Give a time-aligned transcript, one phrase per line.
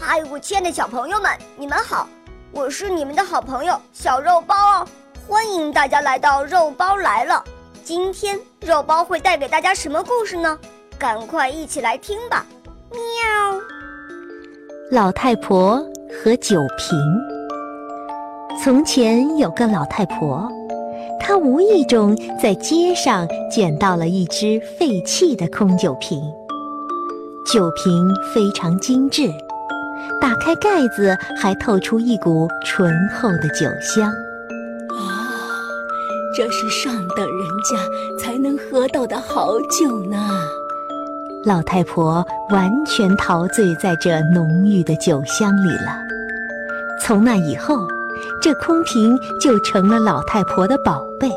[0.00, 2.08] 嗨，我亲爱的小朋友们，你们好！
[2.52, 4.86] 我是你们的好朋友小肉包哦，
[5.26, 7.42] 欢迎大家来到肉包来了。
[7.82, 10.56] 今天肉包会带给大家什么故事呢？
[10.96, 12.46] 赶快一起来听吧！
[12.90, 13.00] 喵。
[14.92, 15.84] 老太婆
[16.22, 16.96] 和酒瓶。
[18.62, 20.48] 从前有个老太婆，
[21.18, 26.22] 她无意中在街上捡到了一只废弃的空酒瓶。
[27.44, 29.30] 酒瓶非常精致，
[30.20, 34.08] 打开盖子还透出一股醇厚的酒香。
[34.08, 35.30] 啊，
[36.36, 37.76] 这是上等人家
[38.18, 40.16] 才能喝到的好酒呢！
[41.44, 45.96] 老太婆完全陶醉在这浓郁的酒香里了。
[47.00, 47.86] 从那以后，
[48.42, 51.30] 这空瓶就成了老太婆的宝贝。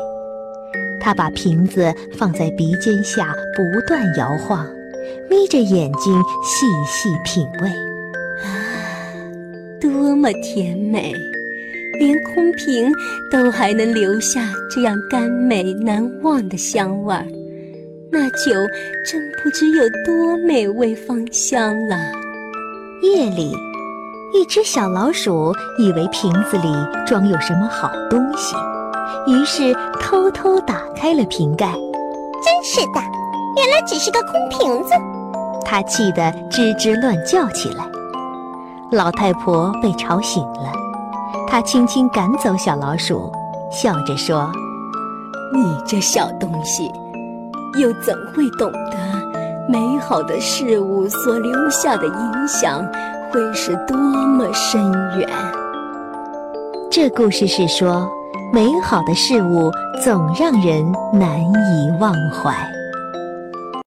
[1.00, 4.66] 她把瓶子放在鼻尖下，不断摇晃。
[5.30, 7.68] 眯着眼睛细细品味，
[8.44, 8.46] 啊，
[9.82, 11.12] 多么甜美！
[11.98, 12.88] 连空瓶
[13.32, 17.26] 都还能留下这样甘美难忘的香味儿，
[18.12, 18.52] 那酒
[19.04, 21.96] 真不知有多美味芳香了。
[23.02, 23.52] 夜里，
[24.32, 26.72] 一只小老鼠以为瓶子里
[27.04, 28.54] 装有什么好东西，
[29.26, 31.66] 于是偷偷打开了瓶盖。
[32.44, 33.00] 真是的！
[33.56, 34.94] 原来只是个空瓶子，
[35.64, 37.84] 他气得吱吱乱叫起来。
[38.92, 40.72] 老太婆被吵醒了，
[41.48, 43.32] 她轻轻赶走小老鼠，
[43.70, 44.50] 笑着说
[45.52, 46.90] ：“你这小东西，
[47.80, 48.96] 又怎会懂得
[49.68, 52.86] 美好的事物所留下的影响
[53.30, 55.28] 会是多么深远？”
[56.90, 58.06] 这故事是说。
[58.54, 59.72] 美好的事物
[60.04, 62.54] 总让人难以忘怀。